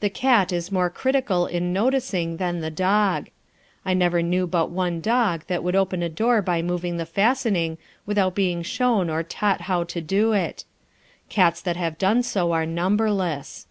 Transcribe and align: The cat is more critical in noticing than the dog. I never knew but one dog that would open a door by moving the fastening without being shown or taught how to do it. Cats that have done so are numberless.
The 0.00 0.10
cat 0.10 0.50
is 0.52 0.72
more 0.72 0.90
critical 0.90 1.46
in 1.46 1.72
noticing 1.72 2.38
than 2.38 2.62
the 2.62 2.68
dog. 2.68 3.28
I 3.84 3.94
never 3.94 4.20
knew 4.20 4.44
but 4.48 4.70
one 4.72 5.00
dog 5.00 5.44
that 5.46 5.62
would 5.62 5.76
open 5.76 6.02
a 6.02 6.08
door 6.08 6.42
by 6.42 6.62
moving 6.62 6.96
the 6.96 7.06
fastening 7.06 7.78
without 8.04 8.34
being 8.34 8.64
shown 8.64 9.08
or 9.08 9.22
taught 9.22 9.60
how 9.70 9.84
to 9.84 10.00
do 10.00 10.32
it. 10.32 10.64
Cats 11.28 11.60
that 11.60 11.76
have 11.76 11.96
done 11.96 12.24
so 12.24 12.50
are 12.50 12.66
numberless. 12.66 13.68